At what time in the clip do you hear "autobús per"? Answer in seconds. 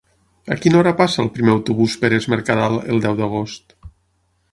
1.55-2.11